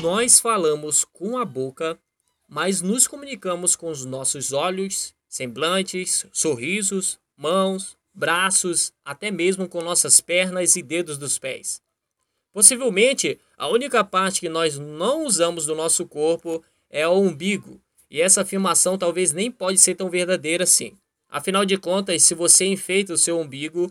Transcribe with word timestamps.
Nós 0.00 0.40
falamos 0.40 1.04
com 1.04 1.36
a 1.36 1.44
boca, 1.44 1.98
mas 2.48 2.80
nos 2.80 3.06
comunicamos 3.06 3.76
com 3.76 3.90
os 3.90 4.04
nossos 4.04 4.52
olhos, 4.52 5.14
semblantes, 5.28 6.26
sorrisos, 6.32 7.18
mãos, 7.36 7.96
braços, 8.12 8.92
até 9.04 9.30
mesmo 9.30 9.68
com 9.68 9.80
nossas 9.82 10.20
pernas 10.20 10.76
e 10.76 10.82
dedos 10.82 11.18
dos 11.18 11.38
pés. 11.38 11.82
Possivelmente, 12.52 13.38
a 13.56 13.68
única 13.68 14.02
parte 14.02 14.40
que 14.40 14.48
nós 14.48 14.78
não 14.78 15.24
usamos 15.24 15.66
do 15.66 15.74
nosso 15.74 16.06
corpo 16.06 16.62
é 16.90 17.06
o 17.06 17.18
umbigo, 17.18 17.80
e 18.10 18.20
essa 18.20 18.42
afirmação 18.42 18.98
talvez 18.98 19.32
nem 19.32 19.50
pode 19.50 19.78
ser 19.78 19.94
tão 19.94 20.10
verdadeira 20.10 20.64
assim. 20.64 20.96
Afinal 21.28 21.64
de 21.64 21.78
contas, 21.78 22.24
se 22.24 22.34
você 22.34 22.66
enfeita 22.66 23.14
o 23.14 23.18
seu 23.18 23.38
umbigo 23.38 23.90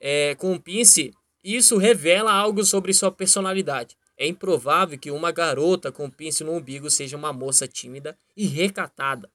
é, 0.00 0.34
com 0.36 0.52
um 0.52 0.58
pince, 0.58 1.12
isso 1.44 1.76
revela 1.76 2.32
algo 2.32 2.64
sobre 2.64 2.92
sua 2.92 3.12
personalidade. 3.12 3.96
É 4.20 4.26
improvável 4.26 4.98
que 4.98 5.10
uma 5.10 5.32
garota 5.32 5.90
com 5.90 6.10
pince 6.10 6.44
no 6.44 6.52
umbigo 6.52 6.90
seja 6.90 7.16
uma 7.16 7.32
moça 7.32 7.66
tímida 7.66 8.18
e 8.36 8.46
recatada. 8.46 9.30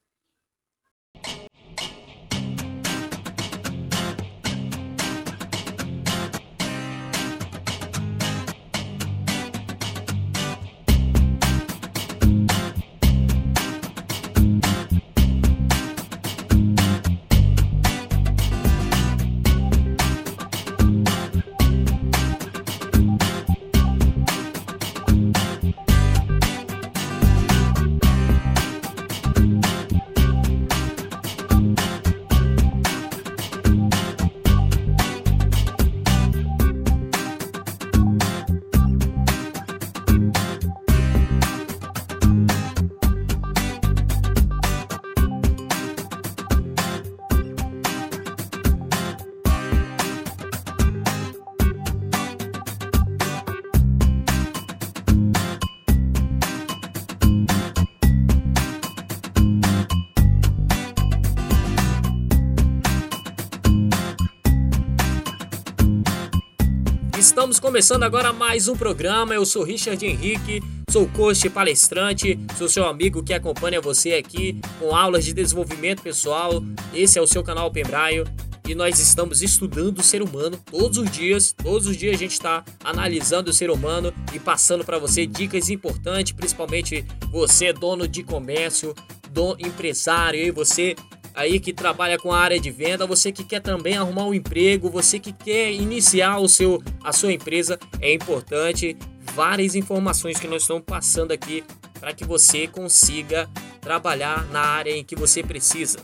Estamos 67.56 67.72
começando 67.72 68.03
agora 68.03 68.34
mais 68.34 68.67
um 68.67 68.75
programa. 68.75 69.34
Eu 69.34 69.45
sou 69.45 69.64
Richard 69.64 70.06
Henrique, 70.06 70.61
sou 70.89 71.08
coach 71.08 71.50
palestrante, 71.50 72.38
sou 72.58 72.67
seu 72.67 72.86
amigo 72.86 73.23
que 73.23 73.34
acompanha 73.34 73.80
você 73.80 74.11
aqui 74.16 74.59
com 74.78 74.94
aulas 74.94 75.23
de 75.23 75.31
desenvolvimento 75.31 76.02
pessoal. 76.02 76.61
Esse 76.94 77.17
é 77.17 77.22
o 77.22 77.26
seu 77.26 77.42
canal 77.42 77.72
Pembraio 77.72 78.26
e 78.67 78.76
nós 78.76 79.00
estamos 79.00 79.42
estudando 79.42 80.00
o 80.00 80.03
ser 80.03 80.22
humano 80.22 80.59
todos 80.70 80.98
os 80.98 81.09
dias. 81.09 81.53
Todos 81.53 81.88
os 81.88 81.95
dias 81.95 82.16
a 82.16 82.20
gente 82.20 82.33
está 82.33 82.61
analisando 82.83 83.52
o 83.52 83.53
ser 83.53 83.72
humano 83.72 84.14
e 84.33 84.39
passando 84.39 84.83
para 84.83 85.00
você 85.00 85.26
dicas 85.26 85.70
importantes, 85.70 86.33
principalmente 86.33 87.06
você, 87.31 87.72
dono 87.72 88.06
de 88.06 88.22
comércio, 88.22 88.94
do 89.30 89.56
empresário, 89.59 90.42
e 90.42 90.52
você 90.52 90.94
aí 91.36 91.59
que 91.59 91.73
trabalha 91.73 92.17
com 92.17 92.31
a 92.31 92.39
área 92.39 92.59
de 92.59 92.72
venda, 92.72 93.05
você 93.05 93.31
que 93.31 93.44
quer 93.44 93.61
também 93.61 93.95
arrumar 93.95 94.26
um 94.26 94.33
emprego, 94.33 94.89
você 94.89 95.20
que 95.20 95.33
quer 95.33 95.71
iniciar 95.71 96.39
o 96.39 96.48
seu 96.48 96.82
a 97.04 97.11
sua 97.11 97.33
empresa, 97.33 97.77
é 97.99 98.14
importante 98.14 98.98
várias 99.33 99.76
informações 99.76 100.39
que 100.39 100.48
nós 100.48 100.61
estamos 100.61 100.83
passando 100.86 101.32
aqui 101.32 101.64
para 101.99 102.14
que 102.14 102.23
você 102.23 102.67
consiga 102.67 103.49
trabalhar 103.82 104.45
na 104.52 104.61
área 104.61 104.92
em 104.92 105.04
que 105.04 105.15
você 105.15 105.43
precisa. 105.43 105.99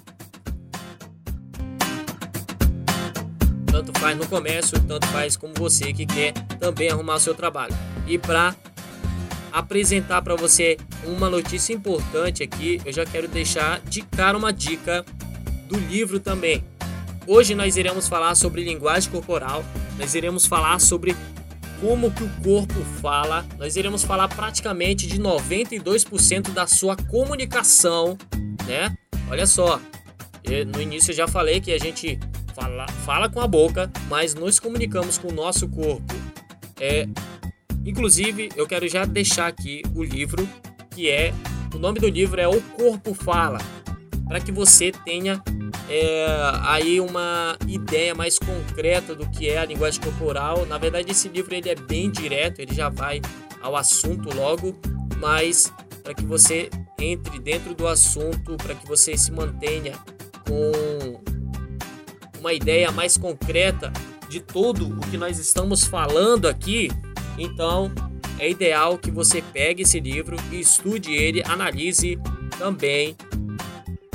Tanto 3.68 3.98
faz 4.00 4.18
no 4.18 4.28
comércio, 4.28 4.80
tanto 4.82 5.08
faz 5.08 5.38
como 5.38 5.54
você 5.54 5.94
que 5.94 6.06
quer 6.06 6.34
também 6.60 6.90
arrumar 6.90 7.16
o 7.16 7.20
seu 7.20 7.34
trabalho. 7.34 7.74
E 8.06 8.18
para 8.18 8.54
apresentar 9.52 10.22
para 10.22 10.36
você 10.36 10.78
uma 11.06 11.30
notícia 11.30 11.74
importante 11.74 12.44
aqui, 12.44 12.82
eu 12.86 12.94
já 12.94 13.06
quero 13.06 13.28
deixar 13.28 13.80
de 13.82 14.02
cara 14.02 14.38
uma 14.38 14.52
dica 14.52 15.06
do 15.68 15.78
livro 15.78 16.20
também. 16.20 16.64
Hoje 17.28 17.54
nós 17.56 17.78
iremos 17.78 18.08
falar 18.08 18.36
sobre 18.36 18.64
linguagem 18.64 19.12
corporal, 19.12 19.64
nós 19.98 20.16
iremos 20.16 20.46
falar 20.46 20.80
sobre 20.80 21.16
como 21.80 22.12
que 22.12 22.24
o 22.24 22.30
corpo 22.44 22.80
fala, 23.02 23.46
nós 23.58 23.76
iremos 23.76 24.04
falar 24.04 24.28
praticamente 24.28 25.08
de 25.08 25.20
92% 25.20 26.52
da 26.52 26.68
sua 26.68 26.96
comunicação, 26.96 28.18
né? 28.68 28.96
Olha 29.30 29.48
só, 29.48 29.80
no 30.74 30.82
início 30.82 31.12
eu 31.12 31.16
já 31.16 31.28
falei 31.28 31.60
que 31.60 31.72
a 31.72 31.80
gente 31.80 32.20
fala, 32.54 32.88
fala 33.06 33.30
com 33.30 33.40
a 33.40 33.48
boca, 33.48 33.92
mas 34.08 34.36
nos 34.36 34.60
comunicamos 34.60 35.18
com 35.18 35.30
o 35.30 35.34
nosso 35.34 35.68
corpo. 35.68 36.14
É, 36.80 37.08
inclusive, 37.86 38.50
eu 38.56 38.68
quero 38.68 38.88
já 38.88 39.06
deixar 39.06 39.48
aqui 39.48 39.82
o 39.96 40.04
livro, 40.04 40.48
que 40.92 41.10
é 41.10 41.34
o 41.74 41.78
nome 41.78 42.00
do 42.00 42.08
livro 42.08 42.40
é 42.40 42.48
O 42.48 42.62
Corpo 42.62 43.14
Fala, 43.14 43.60
para 44.28 44.40
que 44.40 44.52
você 44.52 44.92
tenha 44.92 45.42
é, 45.90 46.26
aí 46.64 47.00
uma 47.00 47.58
ideia 47.68 48.14
mais 48.14 48.38
concreta 48.38 49.16
do 49.16 49.28
que 49.30 49.50
é 49.50 49.58
a 49.58 49.66
linguagem 49.66 50.02
corporal. 50.02 50.66
Na 50.66 50.78
verdade, 50.78 51.12
esse 51.12 51.28
livro 51.28 51.54
ele 51.54 51.70
é 51.70 51.76
bem 51.76 52.10
direto, 52.10 52.60
ele 52.60 52.74
já 52.74 52.90
vai 52.90 53.22
ao 53.62 53.76
assunto 53.76 54.34
logo, 54.36 54.76
mas 55.18 55.72
para 56.04 56.14
que 56.14 56.26
você 56.26 56.70
entre 57.00 57.40
dentro 57.40 57.74
do 57.74 57.88
assunto, 57.88 58.58
para 58.58 58.76
que 58.76 58.88
você 58.88 59.18
se 59.18 59.32
mantenha 59.32 59.94
com 60.48 61.22
uma 62.40 62.54
ideia 62.54 62.92
mais 62.92 63.18
concreta 63.18 63.92
de 64.30 64.40
tudo 64.40 64.88
o 64.88 65.00
que 65.10 65.18
nós 65.18 65.40
estamos 65.40 65.84
falando 65.84 66.48
aqui, 66.48 66.90
então 67.42 67.92
é 68.40 68.50
ideal 68.50 68.98
que 68.98 69.12
você 69.12 69.42
pegue 69.42 69.84
esse 69.84 70.00
livro 70.00 70.36
e 70.52 70.60
estude 70.60 71.14
ele, 71.14 71.44
analise 71.46 72.18
também 72.58 73.16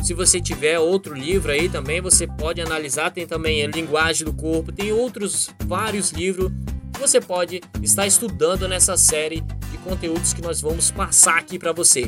se 0.07 0.15
você 0.15 0.41
tiver 0.41 0.79
outro 0.79 1.17
livro 1.17 1.51
aí 1.51 1.69
também, 1.69 2.01
você 2.01 2.29
pode 2.29 2.61
analisar. 2.61 3.11
Tem 3.11 3.27
também 3.27 3.65
a 3.65 3.67
Linguagem 3.67 4.25
do 4.25 4.33
Corpo, 4.33 4.71
tem 4.71 4.93
outros 4.93 5.51
vários 5.65 6.13
livros 6.13 6.53
que 6.93 7.01
você 7.01 7.21
pode 7.21 7.61
estar 7.83 8.07
estudando 8.07 8.69
nessa 8.69 8.97
série 8.97 9.41
de 9.41 9.79
conteúdos 9.79 10.33
que 10.33 10.41
nós 10.41 10.61
vamos 10.61 10.93
passar 10.93 11.39
aqui 11.39 11.59
para 11.59 11.73
você. 11.73 12.05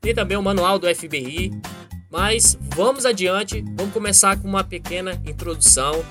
Tem 0.00 0.14
também 0.14 0.36
o 0.36 0.42
manual 0.42 0.78
do 0.78 0.86
FBI. 0.94 1.50
Mas 2.08 2.56
vamos 2.76 3.04
adiante, 3.04 3.64
vamos 3.76 3.92
começar 3.92 4.40
com 4.40 4.46
uma 4.46 4.62
pequena 4.62 5.20
introdução 5.26 6.04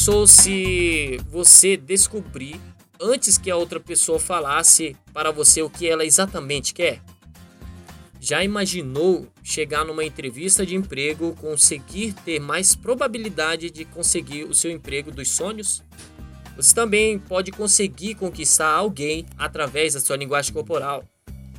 pensou 0.00 0.26
se 0.26 1.20
você 1.28 1.76
descobrir 1.76 2.58
antes 2.98 3.36
que 3.36 3.50
a 3.50 3.56
outra 3.56 3.78
pessoa 3.78 4.18
falasse 4.18 4.96
para 5.12 5.30
você 5.30 5.60
o 5.60 5.68
que 5.68 5.86
ela 5.86 6.06
exatamente 6.06 6.72
quer? 6.72 7.02
Já 8.18 8.42
imaginou 8.42 9.28
chegar 9.42 9.84
numa 9.84 10.02
entrevista 10.02 10.64
de 10.64 10.74
emprego, 10.74 11.36
conseguir 11.38 12.14
ter 12.24 12.40
mais 12.40 12.74
probabilidade 12.74 13.68
de 13.68 13.84
conseguir 13.84 14.44
o 14.44 14.54
seu 14.54 14.70
emprego 14.70 15.10
dos 15.10 15.28
sonhos? 15.28 15.82
Você 16.56 16.74
também 16.74 17.18
pode 17.18 17.52
conseguir 17.52 18.14
conquistar 18.14 18.70
alguém 18.70 19.26
através 19.36 19.92
da 19.92 20.00
sua 20.00 20.16
linguagem 20.16 20.54
corporal. 20.54 21.04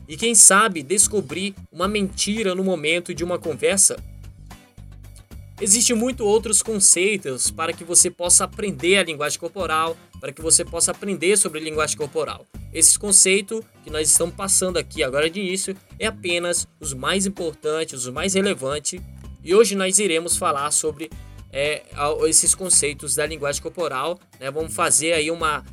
E 0.07 0.17
quem 0.17 0.33
sabe 0.33 0.81
descobrir 0.81 1.53
uma 1.71 1.87
mentira 1.87 2.55
no 2.55 2.63
momento 2.63 3.13
de 3.13 3.23
uma 3.23 3.37
conversa 3.37 4.03
Existem 5.61 5.95
muito 5.95 6.25
outros 6.25 6.63
conceitos 6.63 7.51
para 7.51 7.71
que 7.71 7.83
você 7.83 8.09
possa 8.09 8.45
aprender 8.45 8.97
a 8.97 9.03
linguagem 9.03 9.39
corporal, 9.39 9.95
para 10.19 10.31
que 10.31 10.41
você 10.41 10.65
possa 10.65 10.89
aprender 10.89 11.37
sobre 11.37 11.59
linguagem 11.59 11.95
corporal. 11.95 12.47
Esses 12.73 12.97
conceitos 12.97 13.63
que 13.83 13.91
nós 13.91 14.09
estamos 14.09 14.33
passando 14.33 14.77
aqui 14.77 15.03
agora 15.03 15.29
de 15.29 15.39
início 15.39 15.77
é 15.99 16.07
apenas 16.07 16.67
os 16.79 16.95
mais 16.95 17.27
importantes, 17.27 18.07
os 18.07 18.11
mais 18.11 18.33
relevantes, 18.33 18.99
e 19.43 19.53
hoje 19.53 19.75
nós 19.75 19.99
iremos 19.99 20.35
falar 20.35 20.71
sobre 20.71 21.11
é, 21.53 21.83
esses 22.27 22.55
conceitos 22.55 23.13
da 23.13 23.27
linguagem 23.27 23.61
corporal. 23.61 24.19
Né? 24.39 24.49
Vamos 24.49 24.73
fazer 24.73 25.13
aí 25.13 25.29
uma, 25.29 25.63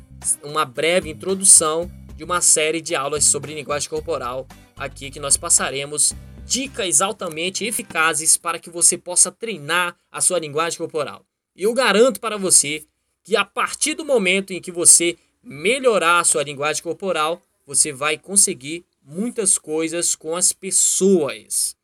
uma 0.43 0.65
breve 0.65 1.09
introdução 1.09 1.89
de 2.19 2.25
uma 2.25 2.41
série 2.41 2.81
de 2.81 2.97
aulas 2.97 3.23
sobre 3.23 3.55
linguagem 3.55 3.89
corporal 3.89 4.45
aqui 4.75 5.09
que 5.09 5.21
nós 5.21 5.37
passaremos 5.37 6.11
dicas 6.45 6.99
altamente 6.99 7.63
eficazes 7.63 8.35
para 8.35 8.59
que 8.59 8.69
você 8.69 8.97
possa 8.97 9.31
treinar 9.31 9.95
a 10.11 10.19
sua 10.19 10.37
linguagem 10.37 10.77
corporal. 10.77 11.25
E 11.55 11.63
eu 11.63 11.73
garanto 11.73 12.19
para 12.19 12.35
você 12.35 12.83
que 13.23 13.37
a 13.37 13.45
partir 13.45 13.93
do 13.93 14.03
momento 14.03 14.51
em 14.51 14.59
que 14.59 14.69
você 14.69 15.17
melhorar 15.41 16.19
a 16.19 16.25
sua 16.25 16.43
linguagem 16.43 16.83
corporal, 16.83 17.41
você 17.65 17.93
vai 17.93 18.17
conseguir 18.17 18.83
muitas 19.01 19.57
coisas 19.57 20.13
com 20.13 20.35
as 20.35 20.51
pessoas. 20.51 21.77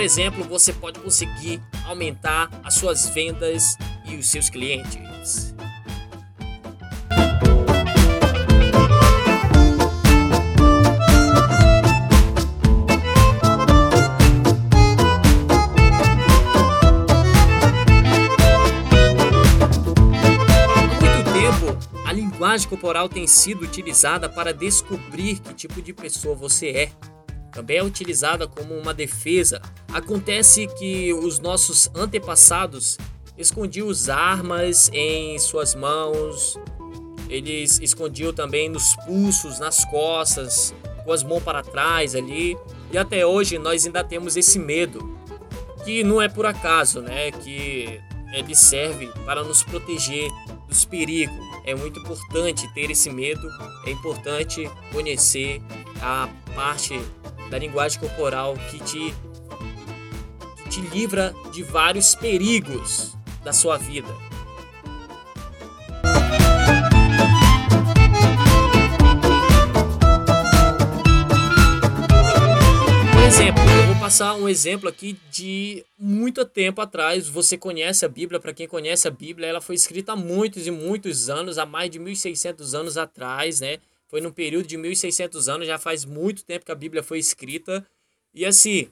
Exemplo, 0.00 0.44
você 0.44 0.72
pode 0.72 1.00
conseguir 1.00 1.62
aumentar 1.86 2.50
as 2.62 2.74
suas 2.74 3.08
vendas 3.08 3.76
e 4.04 4.16
os 4.16 4.26
seus 4.26 4.50
clientes. 4.50 5.54
a 22.04 22.12
linguagem 22.12 22.68
corporal 22.68 23.08
tem 23.08 23.26
sido 23.26 23.62
utilizada 23.62 24.28
para 24.28 24.52
descobrir 24.52 25.40
que 25.40 25.54
tipo 25.54 25.82
de 25.82 25.92
pessoa 25.92 26.36
você 26.36 26.68
é 26.68 27.15
também 27.56 27.78
é 27.78 27.82
utilizada 27.82 28.46
como 28.46 28.74
uma 28.74 28.92
defesa. 28.92 29.62
Acontece 29.92 30.66
que 30.78 31.14
os 31.14 31.38
nossos 31.38 31.90
antepassados 31.94 32.98
escondiam 33.38 33.88
as 33.88 34.10
armas 34.10 34.90
em 34.92 35.38
suas 35.38 35.74
mãos, 35.74 36.58
eles 37.30 37.80
escondiam 37.80 38.32
também 38.32 38.68
nos 38.68 38.94
pulsos, 39.06 39.58
nas 39.58 39.84
costas, 39.86 40.74
com 41.02 41.12
as 41.12 41.22
mãos 41.22 41.42
para 41.42 41.62
trás 41.62 42.14
ali. 42.14 42.56
E 42.92 42.98
até 42.98 43.24
hoje 43.24 43.58
nós 43.58 43.86
ainda 43.86 44.04
temos 44.04 44.36
esse 44.36 44.58
medo, 44.58 45.18
que 45.82 46.04
não 46.04 46.20
é 46.20 46.28
por 46.28 46.44
acaso, 46.44 47.00
né? 47.00 47.30
Que 47.30 48.00
ele 48.34 48.54
serve 48.54 49.08
para 49.24 49.42
nos 49.42 49.62
proteger 49.62 50.30
dos 50.68 50.84
perigos. 50.84 51.34
É 51.64 51.74
muito 51.74 51.98
importante 52.00 52.72
ter 52.74 52.90
esse 52.90 53.08
medo, 53.10 53.48
é 53.86 53.90
importante 53.90 54.70
conhecer 54.92 55.62
a 56.02 56.28
parte 56.54 57.00
da 57.50 57.58
linguagem 57.58 58.00
corporal 58.00 58.54
que 58.70 58.78
te, 58.80 59.14
que 60.62 60.68
te 60.68 60.80
livra 60.80 61.34
de 61.52 61.62
vários 61.62 62.14
perigos 62.14 63.16
da 63.44 63.52
sua 63.52 63.76
vida. 63.76 64.08
Exemplo, 73.26 73.60
eu 73.60 73.86
vou 73.88 73.96
passar 73.96 74.34
um 74.34 74.48
exemplo 74.48 74.88
aqui 74.88 75.18
de 75.30 75.84
muito 75.98 76.44
tempo 76.44 76.80
atrás. 76.80 77.28
Você 77.28 77.58
conhece 77.58 78.04
a 78.04 78.08
Bíblia? 78.08 78.38
Para 78.38 78.54
quem 78.54 78.68
conhece 78.68 79.06
a 79.08 79.10
Bíblia, 79.10 79.48
ela 79.48 79.60
foi 79.60 79.74
escrita 79.74 80.12
há 80.12 80.16
muitos 80.16 80.66
e 80.66 80.70
muitos 80.70 81.28
anos, 81.28 81.58
há 81.58 81.66
mais 81.66 81.90
de 81.90 81.98
1600 81.98 82.74
anos 82.74 82.96
atrás, 82.96 83.60
né? 83.60 83.78
Foi 84.08 84.20
num 84.20 84.30
período 84.30 84.66
de 84.66 84.76
1600 84.76 85.48
anos, 85.48 85.66
já 85.66 85.78
faz 85.78 86.04
muito 86.04 86.44
tempo 86.44 86.64
que 86.64 86.72
a 86.72 86.76
Bíblia 86.76 87.02
foi 87.02 87.18
escrita. 87.18 87.86
E 88.32 88.44
assim, 88.44 88.88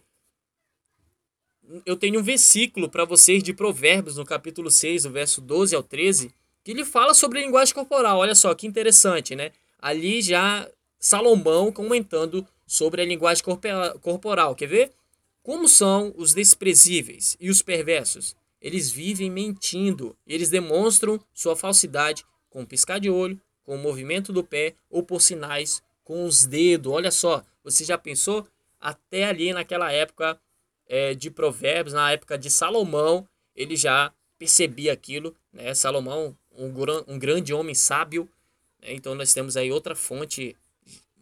eu 1.86 1.96
tenho 1.96 2.20
um 2.20 2.22
versículo 2.22 2.88
para 2.88 3.04
vocês 3.04 3.42
de 3.42 3.52
Provérbios, 3.52 4.16
no 4.16 4.24
capítulo 4.24 4.70
6, 4.70 5.06
o 5.06 5.10
verso 5.10 5.40
12 5.40 5.74
ao 5.74 5.82
13, 5.82 6.32
que 6.62 6.70
ele 6.70 6.84
fala 6.84 7.14
sobre 7.14 7.38
a 7.38 7.42
linguagem 7.42 7.74
corporal. 7.74 8.18
Olha 8.18 8.34
só 8.34 8.54
que 8.54 8.66
interessante, 8.66 9.34
né? 9.34 9.52
Ali 9.78 10.20
já 10.20 10.68
Salomão 10.98 11.70
comentando 11.70 12.46
sobre 12.66 13.02
a 13.02 13.04
linguagem 13.04 13.44
corporal. 14.00 14.54
Quer 14.54 14.66
ver? 14.66 14.92
Como 15.42 15.68
são 15.68 16.12
os 16.16 16.32
desprezíveis 16.32 17.36
e 17.38 17.50
os 17.50 17.60
perversos? 17.60 18.34
Eles 18.60 18.90
vivem 18.90 19.30
mentindo, 19.30 20.16
eles 20.26 20.48
demonstram 20.48 21.20
sua 21.34 21.54
falsidade 21.54 22.24
com 22.48 22.62
um 22.62 22.66
piscar 22.66 22.98
de 22.98 23.10
olho, 23.10 23.38
com 23.64 23.74
o 23.74 23.78
movimento 23.78 24.32
do 24.32 24.44
pé 24.44 24.74
ou 24.88 25.02
por 25.02 25.20
sinais 25.20 25.82
com 26.04 26.24
os 26.24 26.44
dedos. 26.46 26.92
Olha 26.92 27.10
só, 27.10 27.42
você 27.62 27.84
já 27.84 27.98
pensou? 27.98 28.46
Até 28.80 29.24
ali 29.24 29.52
naquela 29.52 29.90
época 29.90 30.38
é, 30.86 31.14
de 31.14 31.30
Provérbios, 31.30 31.94
na 31.94 32.12
época 32.12 32.36
de 32.38 32.50
Salomão, 32.50 33.26
ele 33.56 33.74
já 33.74 34.12
percebia 34.38 34.92
aquilo. 34.92 35.34
Né? 35.52 35.74
Salomão, 35.74 36.36
um, 36.52 36.72
um 37.08 37.18
grande 37.18 37.54
homem 37.54 37.74
sábio. 37.74 38.28
Né? 38.80 38.92
Então 38.92 39.14
nós 39.14 39.32
temos 39.32 39.56
aí 39.56 39.72
outra 39.72 39.94
fonte 39.94 40.56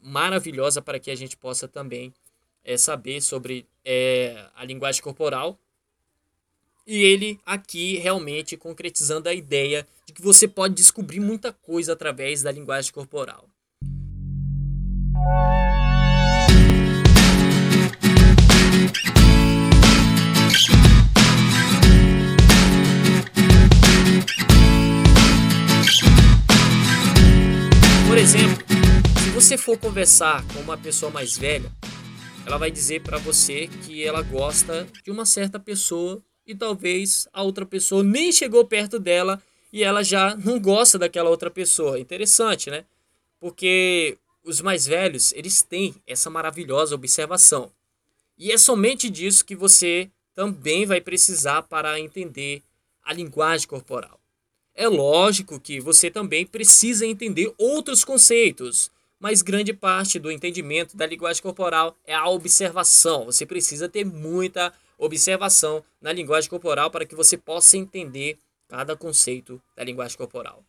maravilhosa 0.02 0.82
para 0.82 0.98
que 0.98 1.10
a 1.10 1.14
gente 1.14 1.36
possa 1.36 1.68
também 1.68 2.12
é, 2.64 2.76
saber 2.76 3.20
sobre 3.20 3.66
é, 3.84 4.46
a 4.54 4.64
linguagem 4.64 5.02
corporal 5.02 5.58
e 6.86 7.02
ele 7.02 7.38
aqui 7.46 7.96
realmente 7.96 8.56
concretizando 8.56 9.28
a 9.28 9.34
ideia 9.34 9.86
de 10.06 10.12
que 10.12 10.22
você 10.22 10.48
pode 10.48 10.74
descobrir 10.74 11.20
muita 11.20 11.52
coisa 11.52 11.92
através 11.92 12.42
da 12.42 12.50
linguagem 12.50 12.92
corporal. 12.92 13.48
Por 28.08 28.18
exemplo, 28.18 28.66
se 29.22 29.30
você 29.30 29.56
for 29.56 29.78
conversar 29.78 30.44
com 30.48 30.60
uma 30.60 30.76
pessoa 30.76 31.10
mais 31.10 31.36
velha, 31.38 31.72
ela 32.44 32.58
vai 32.58 32.70
dizer 32.70 33.02
para 33.02 33.18
você 33.18 33.68
que 33.84 34.04
ela 34.04 34.20
gosta 34.20 34.86
de 35.02 35.10
uma 35.10 35.24
certa 35.24 35.58
pessoa 35.58 36.22
e 36.46 36.54
talvez 36.54 37.28
a 37.32 37.42
outra 37.42 37.64
pessoa 37.64 38.02
nem 38.02 38.32
chegou 38.32 38.64
perto 38.64 38.98
dela 38.98 39.42
e 39.72 39.82
ela 39.82 40.02
já 40.02 40.36
não 40.36 40.60
gosta 40.60 40.98
daquela 40.98 41.30
outra 41.30 41.50
pessoa. 41.50 41.98
Interessante, 41.98 42.70
né? 42.70 42.84
Porque 43.40 44.18
os 44.44 44.60
mais 44.60 44.86
velhos, 44.86 45.32
eles 45.32 45.62
têm 45.62 45.94
essa 46.06 46.28
maravilhosa 46.28 46.94
observação. 46.94 47.70
E 48.36 48.50
é 48.50 48.58
somente 48.58 49.08
disso 49.08 49.44
que 49.44 49.54
você 49.54 50.10
também 50.34 50.84
vai 50.84 51.00
precisar 51.00 51.62
para 51.62 51.98
entender 52.00 52.62
a 53.04 53.12
linguagem 53.12 53.68
corporal. 53.68 54.18
É 54.74 54.88
lógico 54.88 55.60
que 55.60 55.80
você 55.80 56.10
também 56.10 56.46
precisa 56.46 57.06
entender 57.06 57.52
outros 57.58 58.04
conceitos, 58.04 58.90
mas 59.20 59.42
grande 59.42 59.72
parte 59.72 60.18
do 60.18 60.30
entendimento 60.30 60.96
da 60.96 61.06
linguagem 61.06 61.42
corporal 61.42 61.96
é 62.06 62.14
a 62.14 62.28
observação. 62.28 63.26
Você 63.26 63.44
precisa 63.44 63.88
ter 63.88 64.04
muita 64.04 64.72
observação 65.04 65.84
na 66.00 66.12
linguagem 66.12 66.48
corporal 66.48 66.90
para 66.90 67.04
que 67.04 67.14
você 67.14 67.36
possa 67.36 67.76
entender 67.76 68.38
cada 68.68 68.96
conceito 68.96 69.60
da 69.76 69.84
linguagem 69.84 70.16
corporal. 70.16 70.62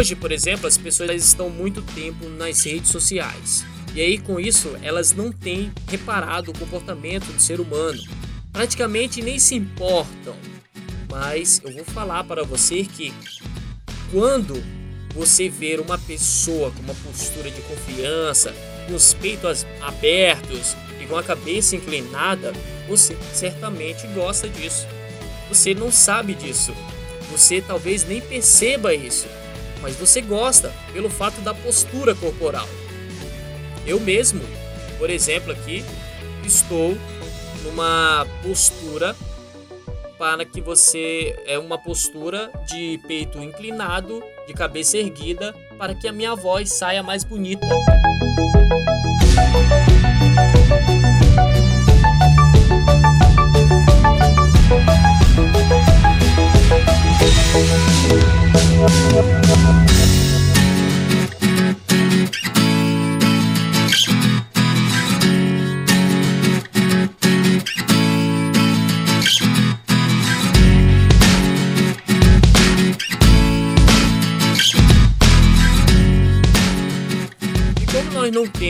Hoje, 0.00 0.16
por 0.16 0.32
exemplo, 0.32 0.66
as 0.66 0.78
pessoas 0.78 1.22
estão 1.22 1.50
muito 1.50 1.82
tempo 1.82 2.26
nas 2.26 2.64
redes 2.64 2.88
sociais. 2.88 3.66
E 3.94 4.00
aí, 4.00 4.16
com 4.16 4.40
isso, 4.40 4.74
elas 4.80 5.12
não 5.12 5.30
têm 5.30 5.70
reparado 5.90 6.50
o 6.50 6.58
comportamento 6.58 7.26
do 7.26 7.38
ser 7.38 7.60
humano. 7.60 8.02
Praticamente 8.50 9.20
nem 9.20 9.38
se 9.38 9.56
importam. 9.56 10.34
Mas 11.10 11.60
eu 11.62 11.70
vou 11.70 11.84
falar 11.84 12.24
para 12.24 12.42
você 12.42 12.82
que 12.82 13.12
quando 14.10 14.64
você 15.14 15.50
ver 15.50 15.80
uma 15.80 15.98
pessoa 15.98 16.70
com 16.70 16.80
uma 16.80 16.94
postura 16.94 17.50
de 17.50 17.60
confiança, 17.60 18.54
com 18.86 18.94
os 18.94 19.12
peitos 19.12 19.66
abertos 19.82 20.74
e 20.98 21.04
com 21.04 21.18
a 21.18 21.22
cabeça 21.22 21.76
inclinada, 21.76 22.54
você 22.88 23.14
certamente 23.34 24.06
gosta 24.14 24.48
disso. 24.48 24.86
Você 25.50 25.74
não 25.74 25.92
sabe 25.92 26.32
disso. 26.34 26.72
Você 27.30 27.60
talvez 27.60 28.02
nem 28.08 28.22
perceba 28.22 28.94
isso, 28.94 29.28
mas 29.80 29.96
você 29.96 30.20
gosta 30.20 30.72
pelo 30.92 31.10
fato 31.10 31.40
da 31.40 31.54
postura 31.54 32.14
corporal. 32.14 32.68
Eu 33.86 33.98
mesmo, 34.00 34.42
por 34.98 35.10
exemplo, 35.10 35.52
aqui 35.52 35.84
estou 36.44 36.96
numa 37.64 38.26
postura 38.42 39.16
para 40.18 40.44
que 40.44 40.60
você 40.60 41.34
é 41.46 41.58
uma 41.58 41.78
postura 41.78 42.50
de 42.66 43.00
peito 43.08 43.38
inclinado, 43.38 44.22
de 44.46 44.52
cabeça 44.52 44.98
erguida, 44.98 45.54
para 45.78 45.94
que 45.94 46.06
a 46.06 46.12
minha 46.12 46.34
voz 46.34 46.70
saia 46.74 47.02
mais 47.02 47.24
bonita. 47.24 47.66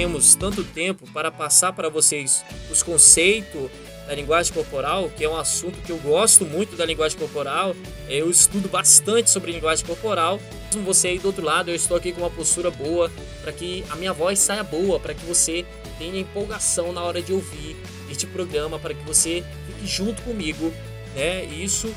Temos 0.00 0.34
tanto 0.34 0.64
tempo 0.64 1.06
para 1.12 1.30
passar 1.30 1.74
para 1.74 1.90
vocês 1.90 2.42
os 2.70 2.82
conceitos 2.82 3.70
da 4.06 4.14
linguagem 4.14 4.50
corporal, 4.50 5.10
que 5.14 5.22
é 5.22 5.28
um 5.28 5.36
assunto 5.36 5.78
que 5.82 5.92
eu 5.92 5.98
gosto 5.98 6.46
muito 6.46 6.74
da 6.74 6.86
linguagem 6.86 7.18
corporal, 7.18 7.76
eu 8.08 8.30
estudo 8.30 8.66
bastante 8.66 9.28
sobre 9.28 9.52
linguagem 9.52 9.84
corporal. 9.84 10.40
Mesmo 10.68 10.86
você 10.86 11.08
aí 11.08 11.18
do 11.18 11.26
outro 11.26 11.44
lado, 11.44 11.70
eu 11.70 11.74
estou 11.74 11.98
aqui 11.98 12.12
com 12.12 12.22
uma 12.22 12.30
postura 12.30 12.70
boa 12.70 13.12
para 13.42 13.52
que 13.52 13.84
a 13.90 13.96
minha 13.96 14.14
voz 14.14 14.38
saia 14.38 14.64
boa, 14.64 14.98
para 14.98 15.12
que 15.12 15.22
você 15.26 15.66
tenha 15.98 16.18
empolgação 16.18 16.94
na 16.94 17.02
hora 17.02 17.20
de 17.20 17.34
ouvir 17.34 17.76
este 18.10 18.26
programa, 18.26 18.78
para 18.78 18.94
que 18.94 19.04
você 19.04 19.44
fique 19.66 19.86
junto 19.86 20.22
comigo, 20.22 20.72
né? 21.14 21.44
Isso 21.44 21.94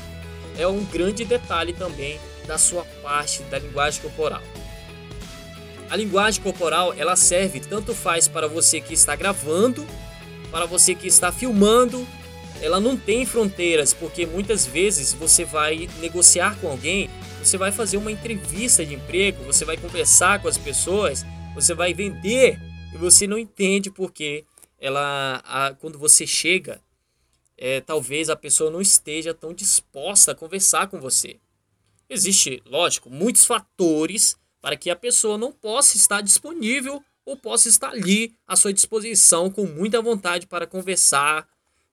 é 0.58 0.66
um 0.66 0.84
grande 0.84 1.24
detalhe 1.24 1.72
também 1.72 2.20
da 2.46 2.58
sua 2.58 2.84
parte 3.02 3.42
da 3.44 3.58
linguagem 3.58 4.02
corporal. 4.02 4.42
A 5.90 5.96
linguagem 5.96 6.42
corporal, 6.42 6.92
ela 6.94 7.14
serve 7.14 7.60
tanto 7.60 7.94
faz 7.94 8.26
para 8.26 8.48
você 8.48 8.80
que 8.80 8.94
está 8.94 9.14
gravando, 9.14 9.86
para 10.50 10.66
você 10.66 10.94
que 10.94 11.06
está 11.06 11.30
filmando. 11.30 12.06
Ela 12.60 12.80
não 12.80 12.96
tem 12.96 13.26
fronteiras, 13.26 13.92
porque 13.92 14.24
muitas 14.24 14.66
vezes 14.66 15.12
você 15.12 15.44
vai 15.44 15.88
negociar 16.00 16.58
com 16.60 16.68
alguém, 16.68 17.10
você 17.42 17.58
vai 17.58 17.70
fazer 17.70 17.96
uma 17.96 18.10
entrevista 18.10 18.84
de 18.86 18.94
emprego, 18.94 19.44
você 19.44 19.64
vai 19.64 19.76
conversar 19.76 20.40
com 20.40 20.48
as 20.48 20.56
pessoas, 20.56 21.26
você 21.54 21.74
vai 21.74 21.92
vender 21.92 22.58
e 22.94 22.96
você 22.96 23.26
não 23.26 23.38
entende 23.38 23.90
porque 23.90 24.44
ela, 24.78 25.42
a, 25.44 25.74
quando 25.74 25.98
você 25.98 26.26
chega, 26.26 26.80
é, 27.56 27.80
talvez 27.80 28.30
a 28.30 28.36
pessoa 28.36 28.70
não 28.70 28.80
esteja 28.80 29.34
tão 29.34 29.52
disposta 29.52 30.32
a 30.32 30.34
conversar 30.34 30.86
com 30.88 31.00
você. 31.00 31.36
Existe, 32.08 32.62
lógico, 32.66 33.10
muitos 33.10 33.44
fatores 33.44 34.36
para 34.64 34.78
que 34.78 34.88
a 34.88 34.96
pessoa 34.96 35.36
não 35.36 35.52
possa 35.52 35.94
estar 35.94 36.22
disponível 36.22 37.04
ou 37.22 37.36
possa 37.36 37.68
estar 37.68 37.90
ali 37.90 38.34
à 38.46 38.56
sua 38.56 38.72
disposição 38.72 39.50
com 39.50 39.66
muita 39.66 40.00
vontade 40.00 40.46
para 40.46 40.66
conversar, 40.66 41.46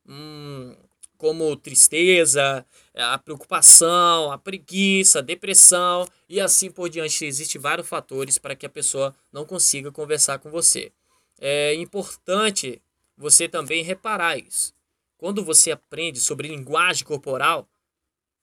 hum, 0.07 0.73
como 1.17 1.53
tristeza, 1.57 2.65
a 2.95 3.17
preocupação, 3.17 4.31
a 4.31 4.37
preguiça, 4.37 5.19
a 5.19 5.21
depressão 5.21 6.07
e 6.29 6.39
assim 6.39 6.71
por 6.71 6.89
diante. 6.89 7.25
Existem 7.25 7.59
vários 7.59 7.89
fatores 7.89 8.37
para 8.37 8.55
que 8.55 8.65
a 8.65 8.69
pessoa 8.69 9.13
não 9.33 9.45
consiga 9.45 9.91
conversar 9.91 10.39
com 10.39 10.49
você. 10.49 10.93
É 11.41 11.73
importante 11.73 12.81
você 13.17 13.49
também 13.49 13.83
reparar 13.83 14.37
isso. 14.37 14.73
Quando 15.17 15.43
você 15.43 15.71
aprende 15.71 16.21
sobre 16.21 16.47
linguagem 16.47 17.03
corporal, 17.03 17.67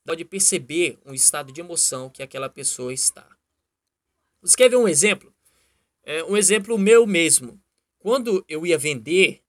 pode 0.04 0.22
perceber 0.22 0.98
um 1.06 1.14
estado 1.14 1.50
de 1.50 1.62
emoção 1.62 2.10
que 2.10 2.22
aquela 2.22 2.50
pessoa 2.50 2.92
está. 2.92 3.37
Você 4.42 4.56
quer 4.56 4.70
ver 4.70 4.76
um 4.76 4.88
exemplo? 4.88 5.32
É, 6.04 6.22
um 6.24 6.36
exemplo 6.36 6.78
meu 6.78 7.06
mesmo. 7.06 7.60
Quando 7.98 8.44
eu 8.48 8.64
ia 8.64 8.78
vender, 8.78 9.42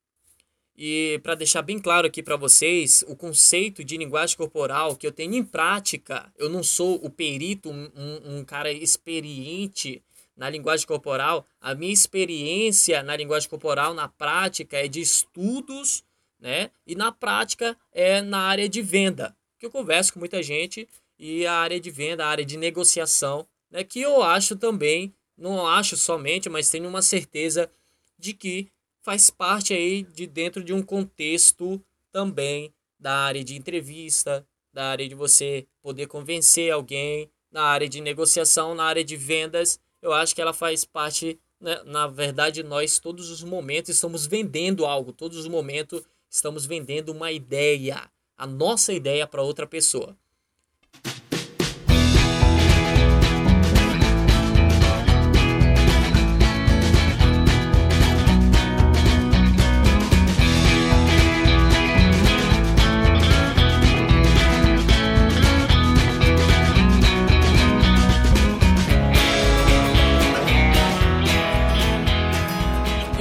e 0.76 1.20
para 1.22 1.34
deixar 1.34 1.62
bem 1.62 1.78
claro 1.78 2.06
aqui 2.06 2.22
para 2.22 2.36
vocês, 2.36 3.04
o 3.06 3.14
conceito 3.14 3.84
de 3.84 3.96
linguagem 3.96 4.36
corporal 4.36 4.96
que 4.96 5.06
eu 5.06 5.12
tenho 5.12 5.34
em 5.34 5.44
prática, 5.44 6.32
eu 6.36 6.48
não 6.48 6.62
sou 6.62 6.96
o 7.04 7.08
perito, 7.08 7.70
um, 7.70 7.90
um 8.24 8.44
cara 8.44 8.72
experiente 8.72 10.02
na 10.36 10.50
linguagem 10.50 10.86
corporal. 10.86 11.46
A 11.60 11.74
minha 11.74 11.92
experiência 11.92 13.02
na 13.02 13.14
linguagem 13.14 13.48
corporal, 13.48 13.94
na 13.94 14.08
prática, 14.08 14.78
é 14.78 14.88
de 14.88 15.00
estudos, 15.00 16.02
né? 16.40 16.70
E 16.86 16.94
na 16.94 17.12
prática 17.12 17.76
é 17.92 18.22
na 18.22 18.40
área 18.40 18.68
de 18.68 18.82
venda, 18.82 19.36
que 19.58 19.66
eu 19.66 19.70
converso 19.70 20.14
com 20.14 20.18
muita 20.18 20.42
gente 20.42 20.88
e 21.18 21.46
a 21.46 21.52
área 21.52 21.78
de 21.78 21.90
venda, 21.90 22.24
a 22.24 22.28
área 22.28 22.44
de 22.44 22.56
negociação 22.56 23.46
né, 23.70 23.84
que 23.84 24.00
eu 24.00 24.22
acho 24.22 24.56
também, 24.56 25.14
não 25.36 25.66
acho 25.66 25.96
somente, 25.96 26.48
mas 26.48 26.70
tenho 26.70 26.88
uma 26.88 27.02
certeza 27.02 27.70
de 28.18 28.34
que 28.34 28.70
faz 29.02 29.30
parte 29.30 29.72
aí 29.72 30.02
de 30.02 30.26
dentro 30.26 30.62
de 30.62 30.72
um 30.72 30.82
contexto 30.82 31.82
também 32.12 32.72
da 32.98 33.14
área 33.14 33.42
de 33.42 33.56
entrevista, 33.56 34.46
da 34.72 34.90
área 34.90 35.08
de 35.08 35.14
você 35.14 35.66
poder 35.82 36.06
convencer 36.06 36.70
alguém, 36.70 37.30
na 37.50 37.62
área 37.64 37.88
de 37.88 38.00
negociação, 38.00 38.74
na 38.74 38.84
área 38.84 39.04
de 39.04 39.16
vendas. 39.16 39.80
Eu 40.00 40.12
acho 40.12 40.34
que 40.34 40.40
ela 40.40 40.52
faz 40.52 40.84
parte, 40.84 41.38
né? 41.60 41.82
na 41.84 42.06
verdade, 42.06 42.62
nós 42.62 42.98
todos 42.98 43.30
os 43.30 43.42
momentos 43.42 43.90
estamos 43.90 44.26
vendendo 44.26 44.86
algo, 44.86 45.12
todos 45.12 45.38
os 45.38 45.48
momentos 45.48 46.02
estamos 46.28 46.64
vendendo 46.64 47.10
uma 47.10 47.32
ideia, 47.32 48.10
a 48.36 48.46
nossa 48.46 48.92
ideia 48.92 49.26
para 49.26 49.42
outra 49.42 49.66
pessoa. 49.66 50.16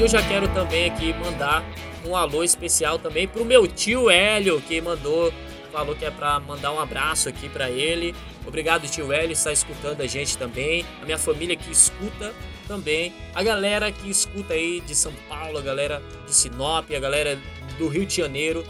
Já 0.09 0.27
quero 0.27 0.47
também 0.47 0.89
aqui 0.89 1.13
mandar 1.13 1.63
um 2.03 2.15
alô 2.15 2.43
especial 2.43 2.97
também 2.97 3.27
pro 3.27 3.45
meu 3.45 3.67
tio 3.67 4.09
Hélio, 4.09 4.59
que 4.59 4.81
mandou, 4.81 5.31
falou 5.71 5.95
que 5.95 6.03
é 6.03 6.09
para 6.09 6.39
mandar 6.39 6.73
um 6.73 6.79
abraço 6.79 7.29
aqui 7.29 7.47
para 7.47 7.69
ele. 7.69 8.15
Obrigado, 8.43 8.89
tio 8.89 9.13
Hélio, 9.13 9.33
está 9.33 9.53
escutando 9.53 10.01
a 10.01 10.07
gente 10.07 10.35
também. 10.35 10.83
A 10.99 11.05
minha 11.05 11.19
família 11.19 11.55
que 11.55 11.71
escuta 11.71 12.33
também. 12.67 13.13
A 13.35 13.43
galera 13.43 13.91
que 13.91 14.09
escuta 14.09 14.55
aí 14.55 14.81
de 14.81 14.95
São 14.95 15.13
Paulo, 15.27 15.59
a 15.59 15.61
galera 15.61 16.01
de 16.25 16.33
Sinop, 16.33 16.89
a 16.89 16.99
galera 16.99 17.37
do 17.77 17.87
Rio 17.87 18.03
de 18.03 18.15
Janeiro. 18.15 18.65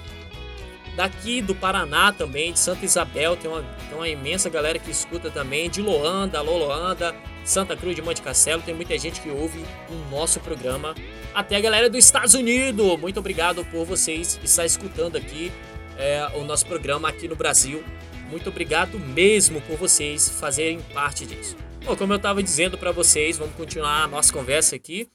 Daqui 0.97 1.41
do 1.41 1.55
Paraná 1.55 2.11
também, 2.11 2.51
de 2.51 2.59
Santa 2.59 2.83
Isabel, 2.83 3.37
tem 3.37 3.49
uma, 3.49 3.63
tem 3.87 3.97
uma 3.97 4.09
imensa 4.09 4.49
galera 4.49 4.77
que 4.77 4.91
escuta 4.91 5.31
também. 5.31 5.69
De 5.69 5.81
Loanda, 5.81 6.37
alô 6.37 6.57
Loanda, 6.57 7.15
Santa 7.49 7.75
Cruz 7.75 7.95
de 7.95 8.01
Monte 8.03 8.21
Castelo, 8.21 8.61
tem 8.61 8.75
muita 8.75 8.95
gente 8.95 9.19
que 9.21 9.29
ouve 9.31 9.57
o 9.89 10.11
nosso 10.11 10.39
programa 10.39 10.93
até 11.33 11.55
a 11.55 11.59
galera 11.59 11.89
dos 11.89 12.05
Estados 12.05 12.35
Unidos. 12.35 12.99
Muito 12.99 13.19
obrigado 13.19 13.65
por 13.65 13.85
vocês 13.85 14.39
estar 14.43 14.67
escutando 14.67 15.15
aqui 15.15 15.51
é, 15.97 16.27
o 16.37 16.43
nosso 16.43 16.67
programa 16.67 17.09
aqui 17.09 17.27
no 17.27 17.35
Brasil. 17.35 17.83
Muito 18.29 18.49
obrigado 18.49 18.99
mesmo 18.99 19.59
por 19.61 19.77
vocês 19.77 20.29
fazerem 20.29 20.79
parte 20.93 21.25
disso. 21.25 21.57
Bom, 21.83 21.95
como 21.95 22.13
eu 22.13 22.17
estava 22.17 22.43
dizendo 22.43 22.77
para 22.77 22.91
vocês, 22.91 23.39
vamos 23.39 23.55
continuar 23.55 24.03
a 24.03 24.07
nossa 24.07 24.31
conversa 24.31 24.75
aqui. 24.75 25.09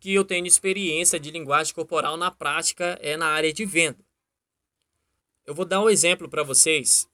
Que 0.00 0.14
eu 0.14 0.24
tenho 0.24 0.46
experiência 0.46 1.20
de 1.20 1.30
linguagem 1.30 1.74
corporal 1.74 2.16
na 2.16 2.30
prática 2.30 2.98
é 3.02 3.18
na 3.18 3.26
área 3.26 3.52
de 3.52 3.66
venda. 3.66 3.98
Eu 5.46 5.54
vou 5.54 5.66
dar 5.66 5.82
um 5.82 5.90
exemplo 5.90 6.26
para 6.26 6.42
vocês. 6.42 7.06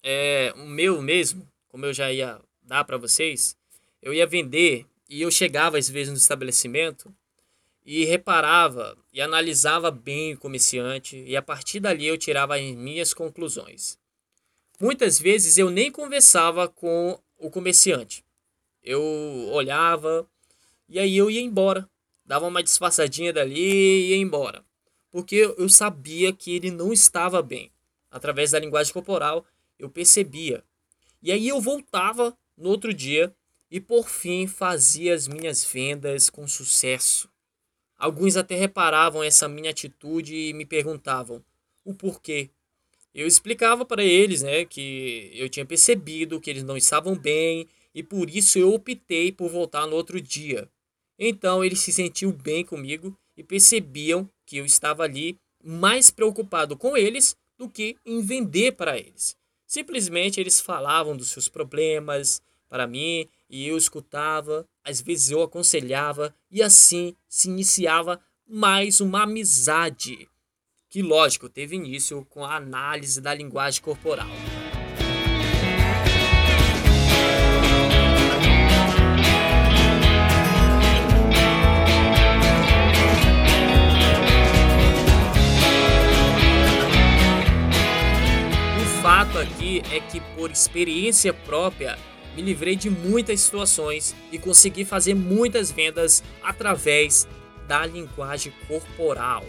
É 0.00 0.54
o 0.54 0.64
meu 0.64 1.02
mesmo, 1.02 1.44
como 1.68 1.84
eu 1.84 1.92
já 1.92 2.12
ia 2.12 2.40
dar 2.68 2.84
para 2.84 2.98
vocês. 2.98 3.56
Eu 4.00 4.12
ia 4.12 4.26
vender 4.26 4.86
e 5.08 5.22
eu 5.22 5.30
chegava 5.30 5.78
às 5.78 5.88
vezes 5.88 6.12
no 6.12 6.18
estabelecimento 6.18 7.12
e 7.84 8.04
reparava 8.04 8.96
e 9.10 9.20
analisava 9.20 9.90
bem 9.90 10.34
o 10.34 10.38
comerciante 10.38 11.16
e 11.16 11.34
a 11.34 11.40
partir 11.40 11.80
dali 11.80 12.06
eu 12.06 12.18
tirava 12.18 12.56
as 12.56 12.62
minhas 12.62 13.14
conclusões. 13.14 13.98
Muitas 14.78 15.18
vezes 15.18 15.56
eu 15.56 15.70
nem 15.70 15.90
conversava 15.90 16.68
com 16.68 17.18
o 17.38 17.50
comerciante. 17.50 18.22
Eu 18.82 19.02
olhava 19.50 20.28
e 20.88 20.98
aí 20.98 21.16
eu 21.16 21.30
ia 21.30 21.40
embora, 21.40 21.88
dava 22.24 22.46
uma 22.46 22.62
disfarçadinha 22.62 23.32
dali 23.32 23.58
e 23.58 24.10
ia 24.10 24.16
embora, 24.16 24.62
porque 25.10 25.54
eu 25.56 25.68
sabia 25.70 26.32
que 26.32 26.54
ele 26.54 26.70
não 26.70 26.92
estava 26.92 27.42
bem. 27.42 27.72
Através 28.10 28.50
da 28.50 28.58
linguagem 28.58 28.92
corporal 28.92 29.44
eu 29.78 29.88
percebia. 29.88 30.62
E 31.22 31.32
aí 31.32 31.48
eu 31.48 31.60
voltava 31.60 32.36
no 32.58 32.68
outro 32.68 32.92
dia 32.92 33.32
e 33.70 33.80
por 33.80 34.08
fim 34.08 34.46
fazia 34.46 35.14
as 35.14 35.28
minhas 35.28 35.64
vendas 35.64 36.28
com 36.28 36.46
sucesso. 36.46 37.30
Alguns 37.96 38.36
até 38.36 38.56
reparavam 38.56 39.22
essa 39.22 39.48
minha 39.48 39.70
atitude 39.70 40.34
e 40.34 40.52
me 40.52 40.64
perguntavam 40.64 41.42
o 41.84 41.94
porquê. 41.94 42.50
Eu 43.14 43.26
explicava 43.26 43.84
para 43.84 44.04
eles, 44.04 44.42
né, 44.42 44.64
que 44.64 45.30
eu 45.34 45.48
tinha 45.48 45.64
percebido 45.64 46.40
que 46.40 46.50
eles 46.50 46.62
não 46.62 46.76
estavam 46.76 47.16
bem 47.16 47.66
e 47.94 48.02
por 48.02 48.30
isso 48.30 48.58
eu 48.58 48.72
optei 48.72 49.32
por 49.32 49.50
voltar 49.50 49.86
no 49.86 49.96
outro 49.96 50.20
dia. 50.20 50.68
Então 51.18 51.64
eles 51.64 51.80
se 51.80 51.92
sentiam 51.92 52.30
bem 52.30 52.64
comigo 52.64 53.16
e 53.36 53.42
percebiam 53.42 54.28
que 54.46 54.56
eu 54.56 54.64
estava 54.64 55.02
ali 55.02 55.38
mais 55.62 56.10
preocupado 56.10 56.76
com 56.76 56.96
eles 56.96 57.36
do 57.56 57.68
que 57.68 57.96
em 58.06 58.22
vender 58.22 58.72
para 58.72 58.96
eles. 58.96 59.36
Simplesmente 59.66 60.40
eles 60.40 60.60
falavam 60.60 61.16
dos 61.16 61.30
seus 61.30 61.48
problemas 61.48 62.40
para 62.68 62.86
mim 62.86 63.28
e 63.48 63.66
eu 63.66 63.76
escutava, 63.76 64.68
às 64.84 65.00
vezes 65.00 65.30
eu 65.30 65.42
aconselhava 65.42 66.34
e 66.50 66.62
assim 66.62 67.16
se 67.28 67.48
iniciava 67.48 68.20
mais 68.46 69.00
uma 69.00 69.22
amizade, 69.22 70.28
que 70.88 71.02
lógico 71.02 71.48
teve 71.48 71.76
início 71.76 72.24
com 72.26 72.44
a 72.44 72.56
análise 72.56 73.20
da 73.20 73.34
linguagem 73.34 73.82
corporal. 73.82 74.28
O 88.80 89.02
fato 89.02 89.38
aqui 89.38 89.82
é 89.92 90.00
que 90.00 90.20
por 90.34 90.50
experiência 90.50 91.32
própria 91.32 91.98
me 92.34 92.42
livrei 92.42 92.76
de 92.76 92.88
muitas 92.88 93.40
situações 93.40 94.14
e 94.30 94.38
consegui 94.38 94.84
fazer 94.84 95.14
muitas 95.14 95.70
vendas 95.70 96.22
através 96.42 97.26
da 97.66 97.84
linguagem 97.84 98.52
corporal. 98.66 99.44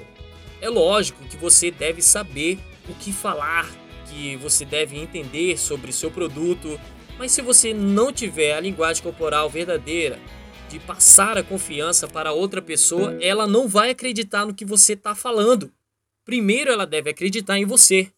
É 0.61 0.69
lógico 0.69 1.23
que 1.25 1.37
você 1.37 1.71
deve 1.71 2.01
saber 2.01 2.59
o 2.87 2.93
que 2.95 3.13
falar, 3.13 3.69
que 4.09 4.35
você 4.37 4.65
deve 4.65 4.97
entender 4.97 5.57
sobre 5.57 5.91
seu 5.91 6.11
produto, 6.11 6.79
mas 7.17 7.31
se 7.31 7.41
você 7.41 7.73
não 7.73 8.11
tiver 8.11 8.53
a 8.53 8.59
linguagem 8.59 9.03
corporal 9.03 9.49
verdadeira, 9.49 10.19
de 10.69 10.79
passar 10.79 11.37
a 11.37 11.43
confiança 11.43 12.07
para 12.07 12.31
outra 12.31 12.61
pessoa, 12.61 13.17
ela 13.21 13.47
não 13.47 13.67
vai 13.67 13.89
acreditar 13.89 14.45
no 14.45 14.53
que 14.53 14.63
você 14.63 14.93
está 14.93 15.15
falando. 15.15 15.73
Primeiro, 16.23 16.71
ela 16.71 16.85
deve 16.85 17.09
acreditar 17.09 17.57
em 17.57 17.65
você. 17.65 18.11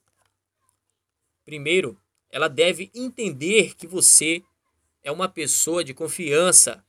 Primeiro, 1.45 1.97
ela 2.29 2.49
deve 2.49 2.91
entender 2.93 3.73
que 3.75 3.87
você 3.87 4.43
é 5.03 5.11
uma 5.11 5.27
pessoa 5.27 5.83
de 5.83 5.93
confiança 5.93 6.83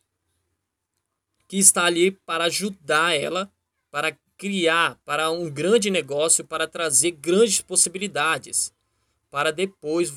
que 1.48 1.58
está 1.58 1.84
ali 1.84 2.10
para 2.10 2.44
ajudar 2.44 3.14
ela, 3.14 3.50
para 3.90 4.16
criar 4.38 4.98
para 5.04 5.30
um 5.30 5.48
grande 5.48 5.90
negócio, 5.90 6.44
para 6.44 6.66
trazer 6.66 7.12
grandes 7.12 7.60
possibilidades, 7.60 8.72
para 9.30 9.52
depois 9.52 10.12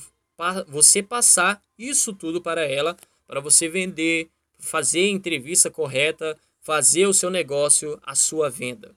você 0.67 1.03
passar 1.03 1.61
isso 1.77 2.13
tudo 2.13 2.41
para 2.41 2.65
ela, 2.65 2.97
para 3.27 3.39
você 3.39 3.69
vender, 3.69 4.29
fazer 4.57 5.01
a 5.05 5.09
entrevista 5.09 5.69
correta, 5.69 6.37
fazer 6.59 7.05
o 7.05 7.13
seu 7.13 7.29
negócio, 7.29 7.99
a 8.03 8.15
sua 8.15 8.49
venda. 8.49 8.95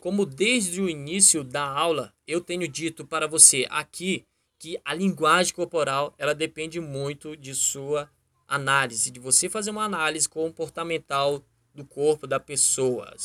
Como 0.00 0.24
desde 0.24 0.80
o 0.80 0.88
início 0.88 1.44
da 1.44 1.64
aula 1.64 2.14
eu 2.26 2.40
tenho 2.40 2.66
dito 2.66 3.04
para 3.04 3.26
você 3.26 3.66
aqui 3.68 4.24
que 4.58 4.80
a 4.84 4.94
linguagem 4.94 5.54
corporal 5.54 6.14
ela 6.16 6.34
depende 6.34 6.80
muito 6.80 7.36
de 7.36 7.54
sua 7.54 8.10
análise, 8.48 9.10
de 9.10 9.18
você 9.18 9.48
fazer 9.48 9.70
uma 9.70 9.84
análise 9.84 10.28
comportamental 10.28 11.44
do 11.74 11.84
corpo 11.84 12.26
das 12.26 12.42
pessoas. 12.42 13.22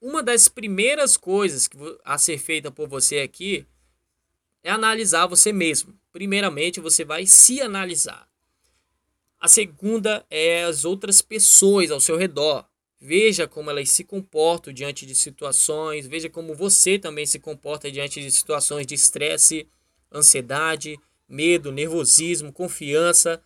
Uma 0.00 0.22
das 0.22 0.48
primeiras 0.48 1.16
coisas 1.16 1.68
a 2.04 2.18
ser 2.18 2.38
feita 2.38 2.70
por 2.70 2.88
você 2.88 3.20
aqui 3.20 3.66
é 4.62 4.70
analisar 4.70 5.26
você 5.26 5.52
mesmo. 5.52 5.98
Primeiramente, 6.12 6.80
você 6.80 7.04
vai 7.04 7.26
se 7.26 7.60
analisar. 7.60 8.29
A 9.40 9.48
segunda 9.48 10.22
é 10.28 10.64
as 10.64 10.84
outras 10.84 11.22
pessoas 11.22 11.90
ao 11.90 11.98
seu 11.98 12.18
redor. 12.18 12.66
Veja 13.00 13.48
como 13.48 13.70
elas 13.70 13.90
se 13.90 14.04
comportam 14.04 14.70
diante 14.70 15.06
de 15.06 15.14
situações, 15.14 16.06
veja 16.06 16.28
como 16.28 16.54
você 16.54 16.98
também 16.98 17.24
se 17.24 17.38
comporta 17.38 17.90
diante 17.90 18.20
de 18.20 18.30
situações 18.30 18.86
de 18.86 18.94
estresse, 18.94 19.66
ansiedade, 20.12 21.00
medo, 21.26 21.72
nervosismo, 21.72 22.52
confiança, 22.52 23.42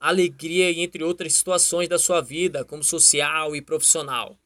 alegria 0.00 0.70
e 0.70 0.80
entre 0.80 1.04
outras 1.04 1.34
situações 1.34 1.90
da 1.90 1.98
sua 1.98 2.22
vida, 2.22 2.64
como 2.64 2.82
social 2.82 3.54
e 3.54 3.60
profissional. 3.60 4.38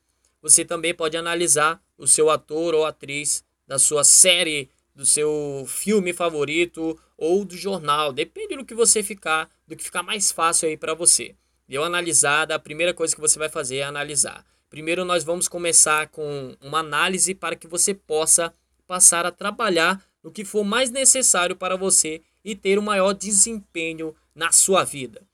Você 0.42 0.64
também 0.64 0.92
pode 0.92 1.16
analisar 1.16 1.80
o 1.96 2.08
seu 2.08 2.28
ator 2.28 2.74
ou 2.74 2.84
atriz 2.84 3.44
da 3.68 3.78
sua 3.78 4.02
série 4.02 4.68
do 4.96 5.06
seu 5.06 5.64
filme 5.68 6.12
favorito 6.12 6.98
ou 7.16 7.44
do 7.44 7.56
jornal, 7.56 8.12
depende 8.12 8.56
do 8.56 8.64
que 8.64 8.74
você 8.74 9.00
ficar, 9.00 9.48
do 9.68 9.76
que 9.76 9.85
ficar 9.85 10.02
mais 10.02 10.33
fácil 10.33 10.68
aí 10.68 10.76
para 10.76 10.94
você. 10.94 11.37
Deu 11.68 11.85
analisada, 11.85 12.54
a 12.54 12.59
primeira 12.59 12.94
coisa 12.94 13.14
que 13.14 13.20
você 13.20 13.38
vai 13.38 13.50
fazer 13.50 13.76
é 13.76 13.83
analisar. 13.83 14.44
Primeiro 14.70 15.04
nós 15.04 15.22
vamos 15.22 15.46
começar 15.46 16.09
com 16.09 16.57
uma 16.62 16.78
análise 16.78 17.35
para 17.35 17.54
que 17.54 17.68
você 17.68 17.92
possa 17.92 18.52
passar 18.87 19.26
a 19.26 19.31
trabalhar 19.31 20.02
no 20.24 20.33
que 20.33 20.44
for 20.44 20.64
mais 20.64 20.90
necessário 20.90 21.54
para 21.54 21.76
você 21.76 22.22
e 22.42 22.54
ter 22.54 22.78
o 22.78 22.81
um 22.81 22.85
maior 22.85 23.12
desempenho 23.12 24.16
na 24.35 24.50
sua 24.50 24.83
vida. 24.85 25.28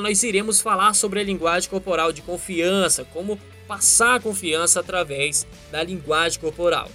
Nós 0.00 0.22
iremos 0.22 0.60
falar 0.60 0.94
sobre 0.94 1.20
a 1.20 1.22
linguagem 1.22 1.68
corporal 1.68 2.12
de 2.12 2.22
confiança, 2.22 3.04
como 3.04 3.38
passar 3.66 4.20
confiança 4.20 4.80
através 4.80 5.46
da 5.70 5.82
linguagem 5.82 6.40
corporal. 6.40 6.90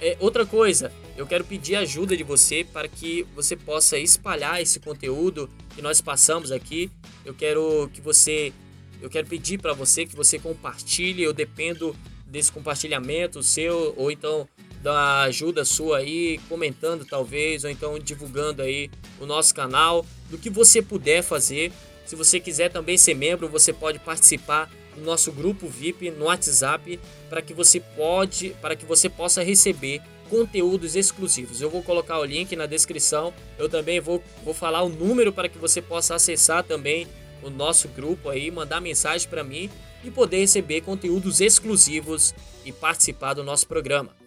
É, 0.00 0.16
outra 0.20 0.46
coisa, 0.46 0.92
eu 1.16 1.26
quero 1.26 1.44
pedir 1.44 1.74
ajuda 1.74 2.16
de 2.16 2.22
você 2.22 2.64
para 2.64 2.86
que 2.86 3.26
você 3.34 3.56
possa 3.56 3.98
espalhar 3.98 4.62
esse 4.62 4.78
conteúdo 4.78 5.50
que 5.74 5.82
nós 5.82 6.00
passamos 6.00 6.52
aqui. 6.52 6.90
Eu 7.24 7.34
quero 7.34 7.90
que 7.92 8.00
você, 8.00 8.52
eu 9.02 9.10
quero 9.10 9.26
pedir 9.26 9.58
para 9.58 9.72
você 9.72 10.06
que 10.06 10.14
você 10.14 10.38
compartilhe. 10.38 11.22
Eu 11.22 11.32
dependo 11.32 11.96
desse 12.24 12.52
compartilhamento 12.52 13.42
seu 13.42 13.94
ou 13.96 14.10
então 14.10 14.48
da 14.82 15.22
ajuda 15.22 15.64
sua 15.64 15.98
aí, 15.98 16.38
comentando 16.48 17.04
talvez, 17.04 17.64
ou 17.64 17.70
então 17.70 17.98
divulgando 17.98 18.62
aí 18.62 18.88
o 19.18 19.26
nosso 19.26 19.52
canal, 19.52 20.06
do 20.30 20.38
que 20.38 20.48
você 20.48 20.80
puder 20.80 21.22
fazer. 21.22 21.72
Se 22.08 22.16
você 22.16 22.40
quiser 22.40 22.70
também 22.70 22.96
ser 22.96 23.12
membro, 23.12 23.50
você 23.50 23.70
pode 23.70 23.98
participar 23.98 24.70
do 24.96 25.02
nosso 25.02 25.30
grupo 25.30 25.68
VIP 25.68 26.10
no 26.10 26.24
WhatsApp 26.24 26.98
para 27.28 27.42
que 27.42 27.52
você 27.52 27.80
pode, 27.80 28.56
para 28.62 28.74
que 28.74 28.86
você 28.86 29.10
possa 29.10 29.42
receber 29.42 30.00
conteúdos 30.30 30.96
exclusivos. 30.96 31.60
Eu 31.60 31.68
vou 31.68 31.82
colocar 31.82 32.18
o 32.18 32.24
link 32.24 32.56
na 32.56 32.64
descrição. 32.64 33.34
Eu 33.58 33.68
também 33.68 34.00
vou, 34.00 34.24
vou 34.42 34.54
falar 34.54 34.82
o 34.84 34.88
número 34.88 35.34
para 35.34 35.50
que 35.50 35.58
você 35.58 35.82
possa 35.82 36.14
acessar 36.14 36.64
também 36.64 37.06
o 37.42 37.50
nosso 37.50 37.88
grupo 37.88 38.30
aí, 38.30 38.50
mandar 38.50 38.80
mensagem 38.80 39.28
para 39.28 39.44
mim 39.44 39.68
e 40.02 40.10
poder 40.10 40.38
receber 40.38 40.80
conteúdos 40.80 41.42
exclusivos 41.42 42.34
e 42.64 42.72
participar 42.72 43.34
do 43.34 43.44
nosso 43.44 43.66
programa. 43.66 44.17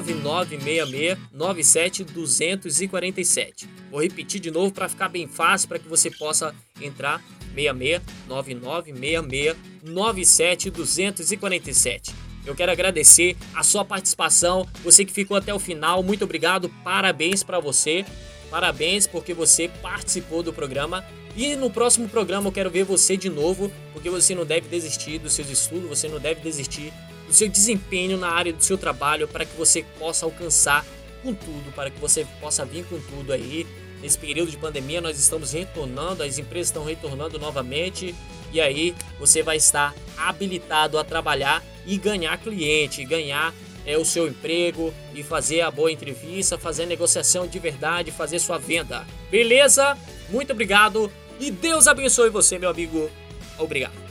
9966 0.00 1.18
97 1.32 2.04
247. 2.04 3.68
Vou 3.90 4.00
repetir 4.00 4.40
de 4.40 4.50
novo 4.50 4.72
para 4.72 4.88
ficar 4.88 5.08
bem 5.08 5.26
fácil 5.28 5.68
para 5.68 5.78
que 5.78 5.88
você 5.88 6.10
possa 6.10 6.54
entrar 6.80 7.22
66 7.54 8.00
9966 8.26 9.56
97 9.82 10.70
247. 10.70 12.14
Eu 12.44 12.54
quero 12.54 12.72
agradecer 12.72 13.36
a 13.54 13.62
sua 13.62 13.84
participação, 13.84 14.66
você 14.82 15.04
que 15.04 15.12
ficou 15.12 15.36
até 15.36 15.54
o 15.54 15.60
final, 15.60 16.02
muito 16.02 16.24
obrigado, 16.24 16.68
parabéns 16.82 17.42
para 17.42 17.60
você. 17.60 18.04
Parabéns 18.50 19.06
porque 19.06 19.32
você 19.32 19.66
participou 19.80 20.42
do 20.42 20.52
programa. 20.52 21.02
E 21.34 21.56
no 21.56 21.70
próximo 21.70 22.08
programa 22.08 22.48
eu 22.48 22.52
quero 22.52 22.70
ver 22.70 22.84
você 22.84 23.16
de 23.16 23.30
novo, 23.30 23.72
porque 23.92 24.10
você 24.10 24.34
não 24.34 24.44
deve 24.44 24.68
desistir 24.68 25.18
dos 25.18 25.32
seus 25.32 25.48
estudos, 25.48 25.88
você 25.88 26.08
não 26.08 26.18
deve 26.18 26.40
desistir 26.40 26.92
do 27.26 27.32
seu 27.32 27.48
desempenho 27.48 28.18
na 28.18 28.28
área 28.28 28.52
do 28.52 28.62
seu 28.62 28.76
trabalho 28.76 29.26
para 29.26 29.44
que 29.44 29.56
você 29.56 29.84
possa 29.98 30.26
alcançar 30.26 30.84
com 31.22 31.32
tudo, 31.32 31.72
para 31.74 31.90
que 31.90 31.98
você 31.98 32.26
possa 32.40 32.64
vir 32.64 32.84
com 32.84 33.00
tudo 33.00 33.32
aí. 33.32 33.66
Nesse 34.02 34.18
período 34.18 34.50
de 34.50 34.58
pandemia 34.58 35.00
nós 35.00 35.18
estamos 35.18 35.52
retornando, 35.52 36.22
as 36.22 36.36
empresas 36.36 36.68
estão 36.68 36.84
retornando 36.84 37.38
novamente 37.38 38.14
e 38.52 38.60
aí 38.60 38.94
você 39.18 39.42
vai 39.42 39.56
estar 39.56 39.94
habilitado 40.16 40.98
a 40.98 41.04
trabalhar 41.04 41.64
e 41.86 41.96
ganhar 41.96 42.36
cliente, 42.38 43.04
ganhar 43.04 43.54
é, 43.86 43.96
o 43.96 44.04
seu 44.04 44.28
emprego 44.28 44.92
e 45.14 45.22
fazer 45.22 45.62
a 45.62 45.70
boa 45.70 45.90
entrevista, 45.90 46.58
fazer 46.58 46.82
a 46.82 46.86
negociação 46.86 47.46
de 47.46 47.58
verdade, 47.58 48.10
fazer 48.10 48.38
sua 48.38 48.58
venda. 48.58 49.06
Beleza? 49.30 49.96
Muito 50.28 50.52
obrigado 50.52 51.10
e 51.40 51.50
Deus 51.50 51.86
abençoe 51.86 52.30
você, 52.30 52.58
meu 52.58 52.70
amigo. 52.70 53.10
Obrigado. 53.58 54.01